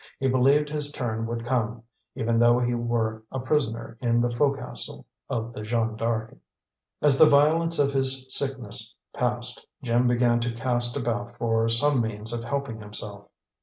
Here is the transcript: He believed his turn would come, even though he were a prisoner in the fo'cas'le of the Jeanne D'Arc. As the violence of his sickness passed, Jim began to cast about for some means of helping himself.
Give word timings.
He 0.17 0.27
believed 0.27 0.67
his 0.67 0.91
turn 0.91 1.27
would 1.27 1.45
come, 1.45 1.83
even 2.15 2.39
though 2.39 2.57
he 2.57 2.73
were 2.73 3.21
a 3.31 3.39
prisoner 3.39 3.99
in 4.01 4.19
the 4.19 4.29
fo'cas'le 4.31 5.05
of 5.29 5.53
the 5.53 5.61
Jeanne 5.61 5.95
D'Arc. 5.95 6.35
As 7.03 7.19
the 7.19 7.27
violence 7.27 7.77
of 7.77 7.91
his 7.91 8.25
sickness 8.35 8.95
passed, 9.13 9.63
Jim 9.83 10.07
began 10.07 10.39
to 10.39 10.55
cast 10.55 10.97
about 10.97 11.37
for 11.37 11.69
some 11.69 12.01
means 12.01 12.33
of 12.33 12.43
helping 12.43 12.79
himself. 12.79 13.27